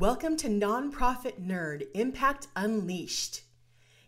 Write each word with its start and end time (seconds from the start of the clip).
Welcome 0.00 0.38
to 0.38 0.48
Nonprofit 0.48 1.46
Nerd 1.46 1.86
Impact 1.92 2.46
Unleashed. 2.56 3.42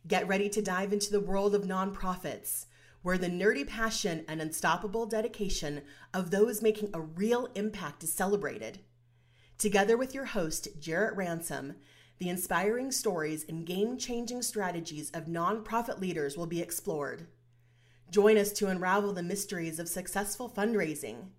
Get 0.08 0.26
ready 0.26 0.48
to 0.48 0.62
dive 0.62 0.90
into 0.90 1.12
the 1.12 1.20
world 1.20 1.54
of 1.54 1.64
nonprofits, 1.64 2.64
where 3.02 3.18
the 3.18 3.28
nerdy 3.28 3.68
passion 3.68 4.24
and 4.26 4.40
unstoppable 4.40 5.04
dedication 5.04 5.82
of 6.14 6.30
those 6.30 6.62
making 6.62 6.88
a 6.94 7.02
real 7.02 7.50
impact 7.54 8.02
is 8.02 8.10
celebrated. 8.10 8.78
Together 9.58 9.98
with 9.98 10.14
your 10.14 10.24
host, 10.24 10.68
Jarrett 10.80 11.14
Ransom, 11.14 11.74
the 12.16 12.30
inspiring 12.30 12.90
stories 12.90 13.44
and 13.46 13.66
game 13.66 13.98
changing 13.98 14.40
strategies 14.40 15.10
of 15.10 15.26
nonprofit 15.26 16.00
leaders 16.00 16.38
will 16.38 16.46
be 16.46 16.62
explored. 16.62 17.26
Join 18.10 18.38
us 18.38 18.50
to 18.52 18.68
unravel 18.68 19.12
the 19.12 19.22
mysteries 19.22 19.78
of 19.78 19.90
successful 19.90 20.48
fundraising, 20.48 21.32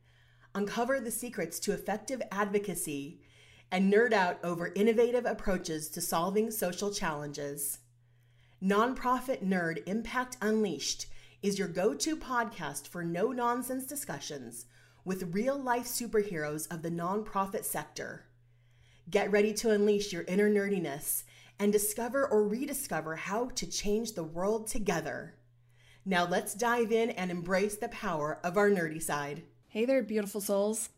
uncover 0.54 0.99
the 0.99 1.09
secrets 1.09 1.59
to 1.61 1.71
effective 1.71 2.21
advocacy, 2.31 3.20
and 3.73 3.91
nerd 3.91 4.13
out 4.13 4.37
over 4.43 4.71
innovative 4.75 5.25
approaches 5.25 5.89
to 5.89 6.00
solving 6.00 6.51
social 6.51 6.93
challenges. 6.93 7.79
Nonprofit 8.64 9.43
Nerd 9.43 9.81
Impact 9.87 10.37
Unleashed 10.43 11.07
is 11.41 11.57
your 11.57 11.68
go 11.68 11.95
to 11.95 12.15
podcast 12.15 12.87
for 12.87 13.04
no 13.04 13.31
nonsense 13.31 13.83
discussions 13.86 14.67
with 15.04 15.33
real 15.33 15.57
life 15.57 15.86
superheroes 15.86 16.71
of 16.71 16.83
the 16.83 16.91
nonprofit 16.91 17.65
sector. 17.65 18.25
Get 19.09 19.31
ready 19.31 19.51
to 19.54 19.71
unleash 19.71 20.14
your 20.14 20.23
inner 20.28 20.51
nerdiness 20.51 21.23
and 21.57 21.73
discover 21.73 22.28
or 22.28 22.47
rediscover 22.47 23.15
how 23.15 23.47
to 23.55 23.65
change 23.65 24.14
the 24.14 24.23
world 24.23 24.67
together. 24.67 25.33
Now 26.05 26.28
let's 26.28 26.53
dive 26.53 26.92
in 26.92 27.09
and 27.09 27.31
embrace 27.31 27.78
the 27.78 27.89
power 27.89 28.39
of 28.43 28.55
our 28.55 28.69
nerdy 28.69 29.01
side. 29.01 29.42
Hey 29.67 29.86
there, 29.86 30.03
beautiful 30.03 30.42
souls. 30.42 30.89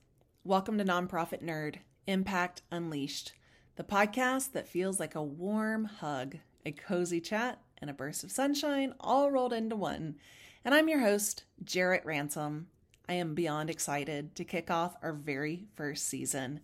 Welcome 0.44 0.78
to 0.78 0.84
Nonprofit 0.84 1.42
Nerd 1.42 1.78
Impact 2.08 2.62
Unleashed, 2.72 3.34
the 3.78 3.84
podcast 3.84 4.52
that 4.52 4.68
feels 4.68 5.00
like 5.00 5.16
a 5.16 5.24
warm 5.24 5.86
hug, 5.86 6.38
a 6.64 6.72
cozy 6.72 7.20
chat, 7.20 7.60
and 7.80 7.90
a 7.90 7.94
burst 7.94 8.24
of 8.24 8.32
sunshine 8.32 8.94
all 9.00 9.32
rolled 9.32 9.54
into 9.54 9.76
one. 9.76 10.16
And 10.64 10.76
I'm 10.76 10.88
your 10.88 11.00
host, 11.00 11.46
Jarrett 11.64 12.06
Ransom. 12.06 12.68
I 13.10 13.14
am 13.14 13.34
beyond 13.34 13.70
excited 13.72 14.36
to 14.36 14.44
kick 14.44 14.70
off 14.70 14.96
our 15.02 15.14
very 15.14 15.66
first 15.76 16.08
season. 16.08 16.60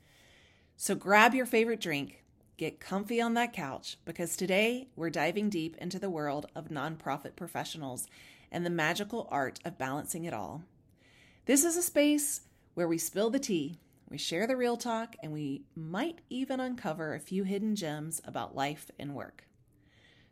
So 0.78 0.94
grab 0.94 1.34
your 1.34 1.48
favorite 1.48 1.82
drink, 1.82 2.24
get 2.58 2.80
comfy 2.80 3.20
on 3.20 3.34
that 3.34 3.54
couch, 3.54 3.98
because 4.06 4.38
today 4.38 4.90
we're 4.96 5.10
diving 5.10 5.50
deep 5.50 5.76
into 5.78 5.98
the 5.98 6.10
world 6.10 6.46
of 6.56 6.70
nonprofit 6.70 7.36
professionals 7.36 8.08
and 8.52 8.64
the 8.64 8.70
magical 8.70 9.28
art 9.32 9.60
of 9.66 9.80
balancing 9.80 10.26
it 10.26 10.34
all. 10.36 10.62
This 11.46 11.64
is 11.64 11.76
a 11.76 11.82
space 11.82 12.42
where 12.76 12.88
we 12.88 13.00
spill 13.00 13.32
the 13.32 13.40
tea 13.40 13.80
we 14.12 14.18
share 14.18 14.46
the 14.46 14.58
real 14.58 14.76
talk, 14.76 15.16
and 15.24 15.32
we 15.32 15.64
might 15.74 16.20
even 16.30 16.60
uncover 16.60 17.14
a 17.14 17.20
few 17.20 17.46
hidden 17.46 17.78
gems 17.78 18.22
about 18.26 18.54
life 18.54 18.92
and 19.00 19.16
work. 19.16 19.46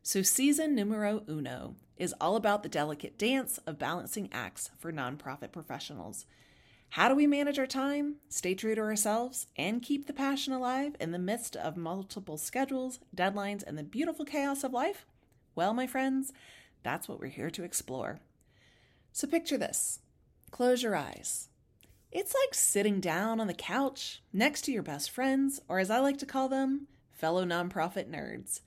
So, 0.04 0.22
season 0.22 0.76
numero 0.76 1.24
uno 1.30 1.76
is 1.96 2.14
all 2.20 2.36
about 2.36 2.62
the 2.62 2.68
delicate 2.68 3.18
dance 3.18 3.58
of 3.60 3.80
balancing 3.80 4.28
acts 4.34 4.70
for 4.78 4.92
nonprofit 4.92 5.54
professionals. 5.54 6.26
How 6.90 7.08
do 7.08 7.16
we 7.16 7.26
manage 7.26 7.58
our 7.58 7.66
time, 7.66 8.16
stay 8.28 8.54
true 8.54 8.76
to 8.76 8.82
ourselves, 8.82 9.48
and 9.56 9.82
keep 9.82 10.08
the 10.08 10.14
passion 10.14 10.52
alive 10.52 10.98
in 11.00 11.12
the 11.12 11.18
midst 11.18 11.56
of 11.56 11.78
multiple 11.78 12.38
schedules, 12.38 13.00
deadlines, 13.16 13.64
and 13.66 13.78
the 13.78 13.84
beautiful 13.84 14.26
chaos 14.26 14.66
of 14.66 14.74
life? 14.74 15.06
Well, 15.56 15.74
my 15.74 15.88
friends, 15.88 16.34
that's 16.84 17.08
what 17.08 17.22
we're 17.22 17.28
here 17.28 17.52
to 17.52 17.64
explore. 17.64 18.20
So, 19.14 19.26
picture 19.26 19.58
this 19.58 20.00
close 20.52 20.84
your 20.84 20.98
eyes 20.98 21.48
it's 22.12 22.34
like 22.34 22.54
sitting 22.54 23.00
down 23.00 23.40
on 23.40 23.48
the 23.48 23.54
couch 23.54 24.24
next 24.34 24.62
to 24.64 24.72
your 24.72 24.82
best 24.84 25.12
friends, 25.12 25.62
or 25.68 25.80
as 25.80 25.92
I 25.92 26.00
like 26.00 26.18
to 26.20 26.26
call 26.26 26.50
them, 26.50 26.88
fellow 27.12 27.46
nonprofit 27.46 28.10
nerds. 28.10 28.62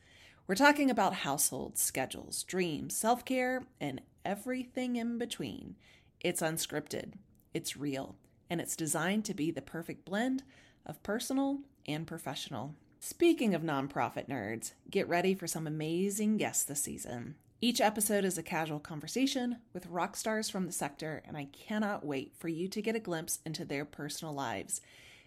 We're 0.47 0.55
talking 0.55 0.91
about 0.91 1.15
households, 1.15 1.81
schedules, 1.81 2.45
dreams, 2.45 2.97
self 2.97 3.25
care, 3.25 3.63
and 3.81 4.01
everything 4.25 4.97
in 4.97 5.19
between. 5.19 5.77
It's 6.21 6.43
unscripted, 6.43 7.15
it's 7.53 7.77
real, 7.77 8.17
and 8.49 8.61
it's 8.61 8.77
designed 8.77 9.25
to 9.25 9.35
be 9.35 9.51
the 9.51 9.63
perfect 9.63 10.05
blend 10.05 10.45
of 10.87 11.03
personal 11.03 11.61
and 11.87 12.07
professional. 12.07 12.77
Speaking 13.01 13.55
of 13.55 13.63
nonprofit 13.63 14.29
nerds, 14.29 14.75
get 14.89 15.09
ready 15.09 15.35
for 15.35 15.49
some 15.49 15.67
amazing 15.67 16.37
guests 16.37 16.63
this 16.63 16.83
season. 16.83 17.35
Each 17.65 17.81
episode 17.81 18.25
is 18.25 18.37
a 18.37 18.43
casual 18.43 18.81
conversation 18.81 19.59
with 19.73 19.87
rock 19.87 20.17
stars 20.17 20.51
from 20.51 20.67
the 20.67 20.73
sector, 20.73 21.23
and 21.25 21.37
I 21.37 21.45
cannot 21.53 22.05
wait 22.05 22.33
for 22.37 22.49
you 22.49 22.67
to 22.67 22.83
get 22.83 22.97
a 22.97 22.99
glimpse 22.99 23.39
into 23.47 23.65
their 23.65 23.85
personal 23.85 24.35
lives. 24.35 24.81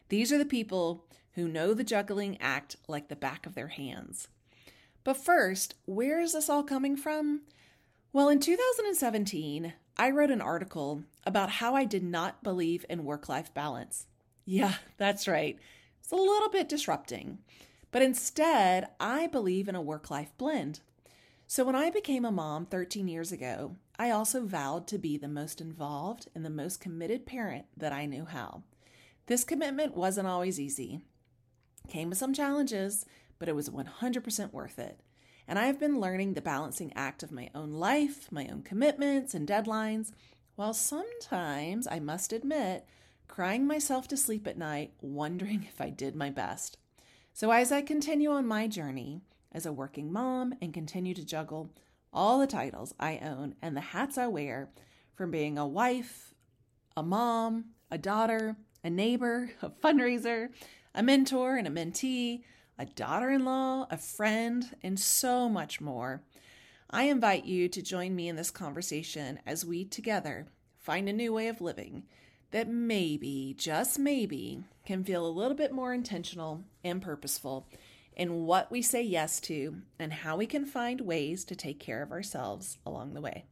These 0.09 0.34
are 0.34 0.38
the 0.38 0.44
people 0.44 1.06
who 1.35 1.47
know 1.47 1.74
the 1.74 1.85
juggling 1.85 2.38
act 2.41 2.75
like 2.90 3.07
the 3.07 3.16
back 3.16 3.45
of 3.45 3.56
their 3.56 3.69
hands. 3.69 4.28
But 5.06 5.16
first, 5.16 5.75
where 5.85 6.19
is 6.19 6.34
this 6.34 6.50
all 6.50 6.62
coming 6.62 6.97
from? 6.97 7.44
Well, 8.12 8.28
in 8.28 8.41
2017, 8.41 9.72
I 9.95 10.09
wrote 10.09 10.29
an 10.29 10.41
article 10.41 11.03
about 11.25 11.50
how 11.50 11.74
I 11.74 11.85
did 11.85 12.03
not 12.03 12.44
believe 12.44 12.85
in 12.90 13.06
work 13.06 13.29
life 13.29 13.53
balance. 13.53 14.07
Yeah, 14.44 14.74
that's 14.97 15.25
right. 15.25 15.57
It's 16.01 16.12
a 16.12 16.18
little 16.18 16.50
bit 16.50 16.68
disrupting. 16.68 17.38
But 17.91 18.01
instead, 18.01 18.90
I 19.00 19.28
believe 19.28 19.69
in 19.69 19.75
a 19.75 19.81
work 19.81 20.12
life 20.12 20.34
blend. 20.38 20.81
So, 21.55 21.63
when 21.63 21.73
I 21.73 21.89
became 21.89 22.25
a 22.25 22.33
mom 22.33 22.66
13 22.66 23.07
years 23.07 23.31
ago, 23.31 23.77
I 23.97 24.11
also 24.11 24.45
vowed 24.45 24.88
to 24.88 24.97
be 24.97 25.17
the 25.17 25.29
most 25.29 25.61
involved 25.61 26.27
and 26.35 26.43
the 26.43 26.49
most 26.49 26.81
committed 26.81 27.25
parent 27.25 27.67
that 27.77 27.93
I 27.93 28.05
knew 28.05 28.25
how. 28.25 28.63
This 29.27 29.45
commitment 29.45 29.95
wasn't 29.95 30.27
always 30.27 30.59
easy. 30.59 30.99
Came 31.88 32.09
with 32.09 32.17
some 32.17 32.33
challenges, 32.33 33.05
but 33.39 33.47
it 33.47 33.55
was 33.55 33.69
100% 33.69 34.51
worth 34.51 34.77
it. 34.77 34.99
And 35.47 35.57
I 35.57 35.67
have 35.67 35.79
been 35.79 36.01
learning 36.01 36.33
the 36.33 36.41
balancing 36.41 36.91
act 36.94 37.23
of 37.23 37.31
my 37.31 37.49
own 37.55 37.71
life, 37.71 38.29
my 38.29 38.49
own 38.51 38.61
commitments 38.61 39.33
and 39.33 39.47
deadlines, 39.47 40.11
while 40.57 40.73
sometimes, 40.73 41.88
I 41.88 42.01
must 42.01 42.33
admit, 42.33 42.85
crying 43.29 43.65
myself 43.65 44.09
to 44.09 44.17
sleep 44.17 44.45
at 44.45 44.57
night, 44.57 44.91
wondering 44.99 45.65
if 45.69 45.79
I 45.79 45.89
did 45.89 46.17
my 46.17 46.31
best. 46.31 46.77
So, 47.31 47.51
as 47.51 47.71
I 47.71 47.81
continue 47.81 48.31
on 48.31 48.45
my 48.45 48.67
journey, 48.67 49.21
as 49.55 49.66
a 49.66 49.71
working 49.71 50.11
mom 50.11 50.53
and 50.61 50.73
continue 50.73 51.13
to 51.13 51.25
juggle 51.25 51.71
all 52.11 52.39
the 52.39 52.45
titles 52.45 52.93
I 52.99 53.19
own 53.19 53.55
and 53.61 53.75
the 53.75 53.81
hats 53.81 54.17
I 54.17 54.27
wear 54.27 54.69
from 55.16 55.31
being 55.31 55.57
a 55.57 55.66
wife, 55.66 56.33
a 56.97 57.01
mom, 57.01 57.67
a 57.89 57.97
daughter, 57.97 58.57
a 58.83 58.89
neighbor, 58.89 59.51
a 59.61 59.69
fundraiser, 59.69 60.49
a 60.94 61.01
mentor 61.01 61.55
and 61.55 61.67
a 61.67 61.71
mentee, 61.71 62.44
a 62.77 62.85
daughter 62.85 63.29
in 63.29 63.45
law, 63.45 63.88
a 63.89 63.97
friend, 63.97 64.75
and 64.83 64.99
so 64.99 65.47
much 65.47 65.79
more. 65.79 66.21
I 66.89 67.03
invite 67.03 67.45
you 67.45 67.69
to 67.69 67.81
join 67.81 68.13
me 68.13 68.27
in 68.27 68.35
this 68.35 68.51
conversation 68.51 69.39
as 69.45 69.65
we 69.65 69.85
together 69.85 70.47
find 70.77 71.07
a 71.07 71.13
new 71.13 71.31
way 71.31 71.47
of 71.47 71.61
living 71.61 72.03
that 72.51 72.67
maybe, 72.67 73.55
just 73.57 73.97
maybe, 73.97 74.63
can 74.85 75.03
feel 75.03 75.25
a 75.25 75.27
little 75.27 75.55
bit 75.55 75.71
more 75.71 75.94
intentional 75.94 76.65
and 76.83 77.01
purposeful 77.01 77.67
in 78.15 78.45
what 78.45 78.71
we 78.71 78.81
say 78.81 79.01
yes 79.01 79.39
to 79.41 79.81
and 79.99 80.13
how 80.13 80.37
we 80.37 80.45
can 80.45 80.65
find 80.65 81.01
ways 81.01 81.43
to 81.45 81.55
take 81.55 81.79
care 81.79 82.01
of 82.01 82.11
ourselves 82.11 82.77
along 82.85 83.13
the 83.13 83.21
way. 83.21 83.45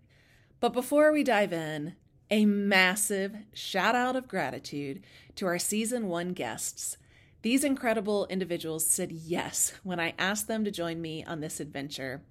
But 0.60 0.74
before 0.74 1.12
we 1.12 1.24
dive 1.24 1.52
in, 1.52 1.96
a 2.32 2.46
massive 2.46 3.36
shout 3.54 3.96
out 3.96 4.16
of 4.16 4.28
gratitude 4.28 5.04
to 5.36 5.46
our 5.46 5.60
season 5.60 6.08
one 6.08 6.34
guests. 6.34 6.98
These 7.42 7.66
incredible 7.66 8.26
individuals 8.30 8.86
said 8.86 9.12
yes 9.12 9.74
when 9.84 10.00
I 10.00 10.14
asked 10.18 10.48
them 10.48 10.64
to 10.64 10.72
join 10.72 11.02
me 11.02 11.26
on 11.26 11.42
this 11.42 11.60
adventure. 11.60 12.24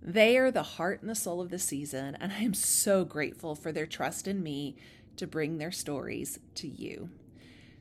They 0.00 0.38
are 0.38 0.50
the 0.50 0.62
heart 0.62 1.02
and 1.02 1.10
the 1.10 1.14
soul 1.14 1.40
of 1.40 1.50
the 1.50 1.58
season, 1.58 2.16
and 2.18 2.32
I 2.32 2.38
am 2.38 2.54
so 2.54 3.04
grateful 3.04 3.54
for 3.54 3.72
their 3.72 3.86
trust 3.86 4.26
in 4.26 4.42
me 4.42 4.76
to 5.16 5.26
bring 5.26 5.58
their 5.58 5.72
stories 5.72 6.38
to 6.54 6.68
you. 6.68 7.10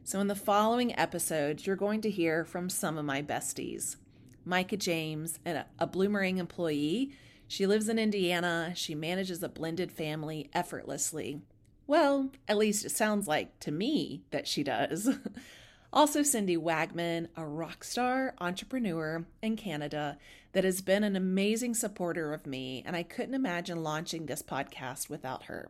So, 0.07 0.21
in 0.21 0.27
the 0.27 0.35
following 0.35 0.97
episodes, 0.97 1.67
you're 1.67 1.75
going 1.75 1.99
to 1.99 2.09
hear 2.09 2.45
from 2.45 2.69
some 2.69 2.97
of 2.97 3.03
my 3.03 3.21
besties. 3.21 3.97
Micah 4.45 4.77
James, 4.77 5.37
a 5.45 5.85
Bloomerang 5.85 6.37
employee. 6.37 7.11
She 7.49 7.67
lives 7.67 7.89
in 7.89 7.99
Indiana. 7.99 8.71
She 8.73 8.95
manages 8.95 9.43
a 9.43 9.49
blended 9.49 9.91
family 9.91 10.49
effortlessly. 10.53 11.41
Well, 11.87 12.31
at 12.47 12.55
least 12.55 12.85
it 12.85 12.91
sounds 12.91 13.27
like 13.27 13.59
to 13.59 13.71
me 13.73 14.23
that 14.31 14.47
she 14.47 14.63
does. 14.63 15.09
also, 15.91 16.23
Cindy 16.23 16.55
Wagman, 16.55 17.27
a 17.35 17.45
rock 17.45 17.83
star 17.83 18.33
entrepreneur 18.39 19.25
in 19.41 19.57
Canada 19.57 20.17
that 20.53 20.63
has 20.63 20.79
been 20.79 21.03
an 21.03 21.17
amazing 21.17 21.73
supporter 21.73 22.31
of 22.31 22.47
me, 22.47 22.81
and 22.85 22.95
I 22.95 23.03
couldn't 23.03 23.35
imagine 23.35 23.83
launching 23.83 24.25
this 24.25 24.41
podcast 24.41 25.09
without 25.09 25.47
her. 25.47 25.69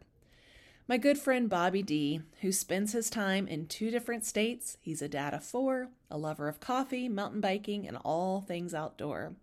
My 0.89 0.95
good 0.95 1.17
friend 1.17 1.49
Bobby 1.49 1.83
D, 1.83 2.21
who 2.39 2.53
spends 2.53 2.93
his 2.93 3.09
time 3.09 3.45
in 3.45 3.67
two 3.67 3.91
different 3.91 4.23
states. 4.23 4.77
He's 4.79 5.01
a 5.01 5.09
dad 5.09 5.33
of 5.33 5.43
four, 5.43 5.89
a 6.09 6.17
lover 6.17 6.47
of 6.47 6.61
coffee, 6.61 7.09
mountain 7.09 7.41
biking, 7.41 7.85
and 7.85 7.97
all 8.05 8.39
things 8.39 8.73
outdoor. 8.73 9.33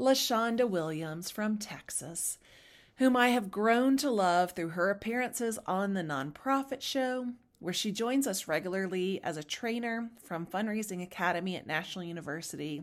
LaShonda 0.00 0.66
Williams 0.66 1.30
from 1.30 1.58
Texas, 1.58 2.38
whom 2.96 3.18
I 3.18 3.28
have 3.28 3.50
grown 3.50 3.98
to 3.98 4.10
love 4.10 4.52
through 4.52 4.70
her 4.70 4.88
appearances 4.88 5.58
on 5.66 5.92
the 5.92 6.02
nonprofit 6.02 6.80
show, 6.80 7.34
where 7.58 7.74
she 7.74 7.92
joins 7.92 8.26
us 8.26 8.48
regularly 8.48 9.20
as 9.22 9.36
a 9.36 9.44
trainer 9.44 10.08
from 10.22 10.46
Fundraising 10.46 11.02
Academy 11.02 11.56
at 11.56 11.66
National 11.66 12.04
University. 12.06 12.82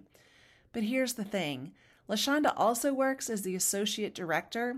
But 0.73 0.83
here's 0.83 1.13
the 1.13 1.25
thing 1.25 1.73
LaShonda 2.07 2.53
also 2.55 2.93
works 2.93 3.31
as 3.31 3.41
the 3.41 3.55
Associate 3.55 4.13
Director 4.13 4.75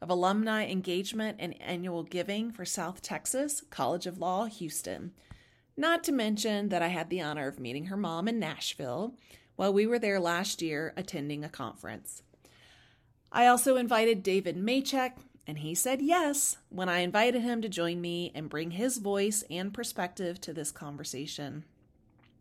of 0.00 0.10
Alumni 0.10 0.66
Engagement 0.66 1.38
and 1.40 1.60
Annual 1.60 2.04
Giving 2.04 2.50
for 2.50 2.64
South 2.64 3.02
Texas 3.02 3.62
College 3.70 4.06
of 4.06 4.18
Law, 4.18 4.46
Houston. 4.46 5.12
Not 5.76 6.04
to 6.04 6.12
mention 6.12 6.68
that 6.70 6.82
I 6.82 6.88
had 6.88 7.10
the 7.10 7.20
honor 7.20 7.48
of 7.48 7.60
meeting 7.60 7.86
her 7.86 7.96
mom 7.96 8.28
in 8.28 8.38
Nashville 8.38 9.14
while 9.56 9.72
we 9.72 9.86
were 9.86 9.98
there 9.98 10.20
last 10.20 10.62
year 10.62 10.92
attending 10.96 11.44
a 11.44 11.48
conference. 11.48 12.22
I 13.32 13.46
also 13.46 13.76
invited 13.76 14.22
David 14.22 14.56
Maychek, 14.56 15.12
and 15.46 15.58
he 15.58 15.74
said 15.74 16.00
yes 16.00 16.56
when 16.70 16.88
I 16.88 17.00
invited 17.00 17.42
him 17.42 17.60
to 17.62 17.68
join 17.68 18.00
me 18.00 18.32
and 18.34 18.48
bring 18.48 18.72
his 18.72 18.98
voice 18.98 19.44
and 19.50 19.72
perspective 19.74 20.40
to 20.42 20.52
this 20.52 20.70
conversation. 20.70 21.64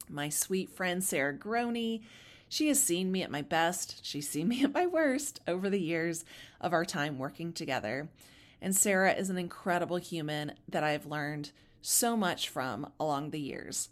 My 0.10 0.30
sweet 0.30 0.70
friend 0.70 1.04
Sarah 1.04 1.34
Groney, 1.34 2.02
she 2.50 2.68
has 2.68 2.82
seen 2.82 3.12
me 3.12 3.24
at 3.24 3.32
my 3.32 3.42
best, 3.42 4.06
she's 4.06 4.30
seen 4.30 4.48
me 4.50 4.64
at 4.64 4.74
my 4.74 4.86
worst 4.86 5.40
over 5.48 5.70
the 5.70 5.82
years 5.82 6.26
of 6.62 6.74
our 6.74 6.86
time 6.86 7.18
working 7.18 7.54
together. 7.54 8.10
And 8.62 8.76
Sarah 8.76 9.14
is 9.14 9.30
an 9.30 9.38
incredible 9.38 9.98
human 9.98 10.54
that 10.70 10.84
I 10.84 10.92
have 10.92 11.06
learned 11.06 11.52
so 11.82 12.18
much 12.18 12.50
from 12.50 12.92
along 13.00 13.30
the 13.30 13.40
years. 13.40 13.90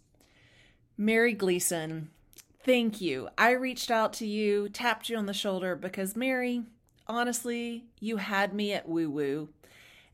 Mary 0.97 1.33
Gleason, 1.33 2.09
thank 2.63 3.01
you. 3.01 3.29
I 3.37 3.51
reached 3.51 3.91
out 3.91 4.13
to 4.13 4.25
you, 4.25 4.69
tapped 4.69 5.09
you 5.09 5.17
on 5.17 5.25
the 5.25 5.33
shoulder 5.33 5.75
because 5.75 6.15
Mary, 6.15 6.63
honestly, 7.07 7.85
you 7.99 8.17
had 8.17 8.53
me 8.53 8.73
at 8.73 8.87
woo 8.87 9.09
woo. 9.09 9.49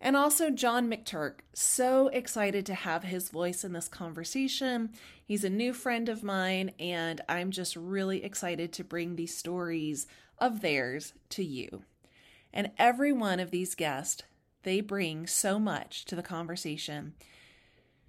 And 0.01 0.15
also, 0.15 0.49
John 0.49 0.89
McTurk, 0.89 1.39
so 1.53 2.07
excited 2.07 2.65
to 2.67 2.73
have 2.73 3.03
his 3.03 3.29
voice 3.29 3.65
in 3.65 3.73
this 3.73 3.89
conversation. 3.89 4.91
He's 5.25 5.43
a 5.43 5.49
new 5.49 5.73
friend 5.73 6.07
of 6.07 6.23
mine, 6.23 6.71
and 6.79 7.19
I'm 7.27 7.51
just 7.51 7.75
really 7.75 8.23
excited 8.23 8.71
to 8.73 8.83
bring 8.85 9.15
these 9.15 9.35
stories 9.35 10.07
of 10.37 10.61
theirs 10.61 11.13
to 11.31 11.43
you. 11.43 11.83
And 12.53 12.71
every 12.77 13.11
one 13.11 13.41
of 13.41 13.51
these 13.51 13.75
guests, 13.75 14.23
they 14.63 14.79
bring 14.79 15.27
so 15.27 15.59
much 15.59 16.05
to 16.05 16.15
the 16.15 16.23
conversation. 16.23 17.13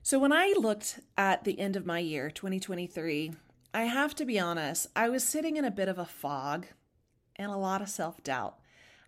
So, 0.02 0.19
when 0.19 0.32
I 0.32 0.54
looked 0.56 1.00
at 1.19 1.42
the 1.42 1.58
end 1.58 1.75
of 1.75 1.87
my 1.87 1.98
year, 1.98 2.31
2023, 2.31 3.32
I 3.75 3.82
have 3.82 4.14
to 4.14 4.25
be 4.25 4.38
honest, 4.38 4.87
I 4.94 5.08
was 5.08 5.25
sitting 5.25 5.56
in 5.56 5.64
a 5.64 5.70
bit 5.72 5.88
of 5.88 5.98
a 5.98 6.06
fog 6.06 6.66
and 7.34 7.50
a 7.50 7.56
lot 7.56 7.82
of 7.82 7.88
self 7.88 8.22
doubt. 8.22 8.60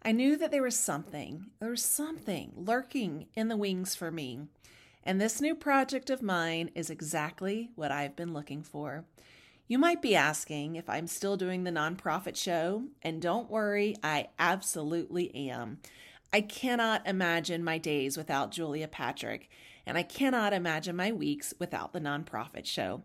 I 0.04 0.10
knew 0.10 0.36
that 0.36 0.50
there 0.50 0.64
was 0.64 0.76
something, 0.76 1.46
there 1.60 1.70
was 1.70 1.84
something 1.84 2.52
lurking 2.56 3.26
in 3.34 3.46
the 3.46 3.56
wings 3.56 3.94
for 3.94 4.10
me. 4.10 4.48
And 5.04 5.20
this 5.20 5.40
new 5.40 5.54
project 5.54 6.10
of 6.10 6.22
mine 6.22 6.70
is 6.74 6.90
exactly 6.90 7.70
what 7.76 7.92
I've 7.92 8.16
been 8.16 8.32
looking 8.32 8.64
for. 8.64 9.04
You 9.68 9.78
might 9.78 10.02
be 10.02 10.16
asking 10.16 10.74
if 10.74 10.90
I'm 10.90 11.06
still 11.06 11.36
doing 11.36 11.62
the 11.62 11.70
nonprofit 11.70 12.36
show, 12.36 12.84
and 13.00 13.22
don't 13.22 13.50
worry, 13.50 13.94
I 14.02 14.28
absolutely 14.40 15.32
am. 15.34 15.78
I 16.32 16.40
cannot 16.40 17.06
imagine 17.06 17.62
my 17.62 17.78
days 17.78 18.16
without 18.16 18.50
Julia 18.50 18.88
Patrick, 18.88 19.48
and 19.86 19.96
I 19.96 20.02
cannot 20.02 20.52
imagine 20.52 20.96
my 20.96 21.12
weeks 21.12 21.54
without 21.60 21.92
the 21.92 22.00
nonprofit 22.00 22.66
show. 22.66 23.02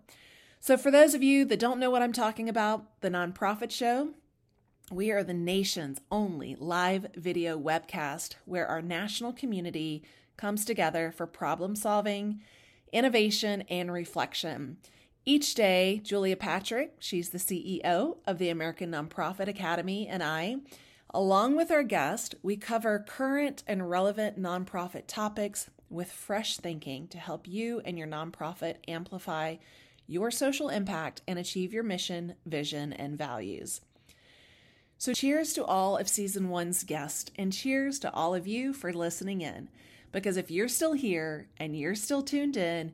So, 0.60 0.78
for 0.78 0.90
those 0.90 1.14
of 1.14 1.22
you 1.22 1.46
that 1.46 1.60
don't 1.60 1.80
know 1.80 1.92
what 1.92 2.02
I'm 2.02 2.14
talking 2.14 2.50
about, 2.50 3.02
the 3.02 3.10
nonprofit 3.10 3.70
show 3.70 4.14
we 4.92 5.12
are 5.12 5.24
the 5.24 5.34
nation's 5.34 6.00
only 6.10 6.56
live 6.56 7.08
video 7.14 7.60
webcast 7.60 8.36
where 8.46 8.66
our 8.66 8.82
national 8.82 9.34
community 9.34 10.02
comes 10.38 10.64
together 10.64 11.12
for 11.12 11.28
problem 11.28 11.76
solving, 11.76 12.40
innovation, 12.94 13.64
and 13.70 13.92
reflection. 13.92 14.78
Each 15.26 15.54
day, 15.54 16.00
Julia 16.06 16.38
Patrick, 16.38 16.96
she's 17.00 17.30
the 17.30 17.38
CEO 17.38 18.18
of 18.26 18.38
the 18.38 18.48
American 18.48 18.92
Nonprofit 18.92 19.50
Academy, 19.50 20.08
and 20.08 20.24
I, 20.24 20.58
along 21.14 21.58
with 21.58 21.70
our 21.70 21.84
guest, 21.84 22.36
we 22.42 22.56
cover 22.56 23.04
current 23.06 23.64
and 23.68 23.90
relevant 23.90 24.42
nonprofit 24.42 25.04
topics 25.08 25.70
with 25.90 26.10
fresh 26.10 26.56
thinking 26.56 27.10
to 27.10 27.18
help 27.18 27.46
you 27.46 27.82
and 27.84 27.98
your 27.98 28.08
nonprofit 28.08 28.76
amplify 28.88 29.58
your 30.08 30.32
social 30.32 30.70
impact 30.70 31.22
and 31.28 31.38
achieve 31.38 31.74
your 31.74 31.84
mission, 31.84 32.36
vision, 32.46 32.94
and 32.94 33.18
values. 33.18 33.82
So, 35.00 35.14
cheers 35.14 35.54
to 35.54 35.64
all 35.64 35.98
of 35.98 36.10
season 36.10 36.50
one's 36.50 36.84
guests, 36.84 37.32
and 37.38 37.54
cheers 37.54 38.00
to 38.00 38.12
all 38.14 38.34
of 38.34 38.48
you 38.48 38.74
for 38.74 38.92
listening 38.92 39.42
in. 39.42 39.70
Because 40.12 40.38
if 40.38 40.50
you're 40.50 40.68
still 40.68 40.94
here 40.94 41.48
and 41.58 41.78
you're 41.78 41.94
still 41.94 42.24
tuned 42.24 42.58
in, 42.58 42.94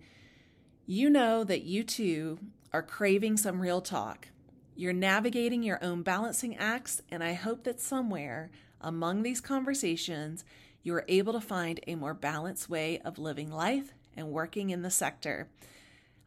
you 0.86 1.10
know 1.10 1.46
that 1.46 1.64
you 1.64 1.84
too 1.84 2.40
are 2.74 2.84
craving 2.84 3.38
some 3.38 3.62
real 3.62 3.80
talk. 3.80 4.28
You're 4.76 4.92
navigating 4.92 5.64
your 5.64 5.82
own 5.82 6.02
balancing 6.02 6.58
acts, 6.58 7.02
and 7.10 7.24
I 7.24 7.34
hope 7.34 7.64
that 7.64 7.80
somewhere 7.80 8.52
among 8.82 9.24
these 9.24 9.40
conversations, 9.40 10.44
you 10.82 10.94
are 10.96 11.06
able 11.08 11.32
to 11.32 11.40
find 11.40 11.80
a 11.88 11.96
more 11.96 12.14
balanced 12.14 12.70
way 12.70 13.00
of 13.06 13.18
living 13.18 13.50
life 13.50 13.94
and 14.18 14.28
working 14.28 14.72
in 14.72 14.82
the 14.82 14.92
sector. 14.92 15.48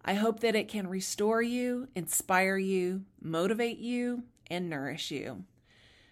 I 0.03 0.15
hope 0.15 0.41
that 0.41 0.57
it 0.57 0.69
can 0.69 0.89
restore 0.89 1.43
you, 1.43 1.89
inspire 1.95 2.57
you, 2.57 3.03
motivate 3.21 3.79
you, 3.79 4.23
and 4.47 4.71
nourish 4.71 5.11
you. 5.11 5.45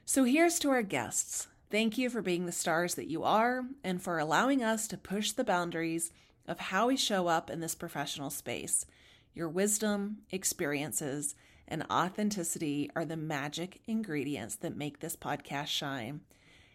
So 0.07 0.25
here's 0.25 0.59
to 0.59 0.71
our 0.71 0.83
guests. 0.83 1.49
Thank 1.71 1.97
you 1.97 2.11
for 2.11 2.21
being 2.21 2.45
the 2.45 2.53
stars 2.53 2.95
that 2.95 3.09
you 3.09 3.25
are 3.25 3.65
and 3.83 4.03
for 4.03 4.19
allowing 4.19 4.63
us 4.63 4.87
to 4.89 4.99
push 4.99 5.33
the 5.33 5.45
boundaries 5.45 6.13
of 6.47 6.61
how 6.61 6.89
we 6.89 6.97
show 6.97 7.27
up 7.27 7.49
in 7.49 7.61
this 7.61 7.75
professional 7.75 8.29
space. 8.29 8.85
Your 9.33 9.49
wisdom, 9.49 10.19
experiences, 10.31 11.35
and 11.67 11.87
authenticity 11.91 12.91
are 12.95 13.07
the 13.07 13.17
magic 13.17 13.81
ingredients 13.87 14.57
that 14.57 14.77
make 14.77 15.01
this 15.01 15.17
podcast 15.17 15.69
shine. 15.69 16.21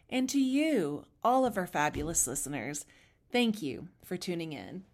And 0.09 0.27
to 0.29 0.39
you, 0.39 1.05
all 1.23 1.45
of 1.45 1.55
our 1.55 1.67
fabulous 1.67 2.25
listeners, 2.25 2.87
thank 3.31 3.61
you 3.61 3.89
for 4.03 4.17
tuning 4.17 4.53
in. 4.53 4.85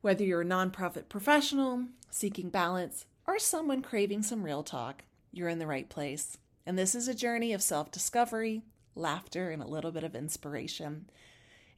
Whether 0.00 0.22
you're 0.22 0.42
a 0.42 0.46
nonprofit 0.46 1.08
professional, 1.08 1.86
seeking 2.08 2.50
balance, 2.50 3.04
or 3.26 3.40
someone 3.40 3.82
craving 3.82 4.22
some 4.22 4.44
real 4.44 4.62
talk, 4.62 5.02
you're 5.32 5.48
in 5.48 5.58
the 5.58 5.66
right 5.66 5.88
place. 5.88 6.38
And 6.66 6.78
this 6.78 6.94
is 6.94 7.08
a 7.08 7.14
journey 7.14 7.52
of 7.52 7.62
self 7.62 7.90
discovery, 7.90 8.62
laughter, 8.94 9.50
and 9.50 9.62
a 9.62 9.66
little 9.66 9.90
bit 9.92 10.04
of 10.04 10.14
inspiration. 10.14 11.06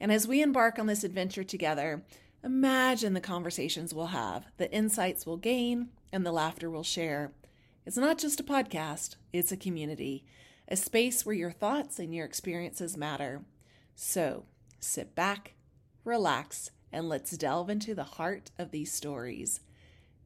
And 0.01 0.13
as 0.13 0.29
we 0.29 0.43
embark 0.43 0.79
on 0.79 0.87
this 0.87 1.05
adventure 1.05 1.45
together, 1.45 2.05
imagine 2.45 3.15
the 3.15 3.21
conversations 3.21 3.95
we'll 3.95 4.07
have, 4.07 4.47
the 4.59 4.73
insights 4.73 5.27
we'll 5.27 5.39
gain, 5.39 5.89
and 6.13 6.25
the 6.25 6.33
laughter 6.33 6.71
we'll 6.71 6.83
share. 6.83 7.33
It's 7.85 7.97
not 7.97 8.19
just 8.19 8.41
a 8.41 8.45
podcast, 8.45 9.17
it's 9.33 9.53
a 9.53 9.57
community, 9.57 10.25
a 10.69 10.77
space 10.77 11.25
where 11.25 11.35
your 11.35 11.53
thoughts 11.53 11.99
and 11.99 12.15
your 12.15 12.27
experiences 12.27 12.97
matter. 12.97 13.43
So 13.95 14.45
sit 14.81 15.15
back, 15.15 15.55
relax, 16.05 16.71
and 16.93 17.09
let's 17.09 17.37
delve 17.37 17.71
into 17.71 17.95
the 17.95 18.05
heart 18.05 18.51
of 18.59 18.71
these 18.71 18.93
stories. 18.93 19.61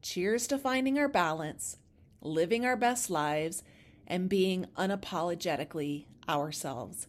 Cheers 0.01 0.47
to 0.47 0.57
finding 0.57 0.97
our 0.97 1.07
balance, 1.07 1.77
living 2.21 2.65
our 2.65 2.75
best 2.75 3.09
lives, 3.09 3.63
and 4.11 4.27
being 4.27 4.65
unapologetically 4.77 6.03
ourselves. 6.27 7.07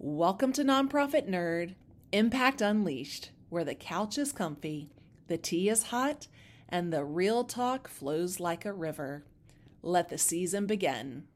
Welcome 0.00 0.52
to 0.54 0.64
Nonprofit 0.64 1.30
Nerd, 1.30 1.76
Impact 2.10 2.60
Unleashed, 2.60 3.30
where 3.50 3.62
the 3.62 3.76
couch 3.76 4.18
is 4.18 4.32
comfy, 4.32 4.90
the 5.28 5.38
tea 5.38 5.68
is 5.68 5.84
hot, 5.84 6.26
and 6.68 6.92
the 6.92 7.04
real 7.04 7.44
talk 7.44 7.86
flows 7.86 8.40
like 8.40 8.64
a 8.64 8.72
river. 8.72 9.24
Let 9.80 10.08
the 10.08 10.18
season 10.18 10.66
begin. 10.66 11.28